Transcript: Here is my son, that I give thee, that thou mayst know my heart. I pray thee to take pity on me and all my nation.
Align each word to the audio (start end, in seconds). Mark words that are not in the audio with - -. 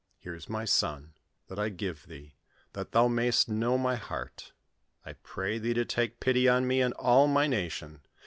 Here 0.17 0.33
is 0.33 0.49
my 0.49 0.65
son, 0.65 1.13
that 1.47 1.59
I 1.59 1.69
give 1.69 2.07
thee, 2.07 2.33
that 2.73 2.91
thou 2.91 3.07
mayst 3.07 3.47
know 3.47 3.77
my 3.77 3.97
heart. 3.97 4.51
I 5.05 5.13
pray 5.13 5.59
thee 5.59 5.75
to 5.75 5.85
take 5.85 6.19
pity 6.19 6.47
on 6.49 6.65
me 6.65 6.81
and 6.81 6.95
all 6.95 7.27
my 7.27 7.45
nation. 7.45 8.01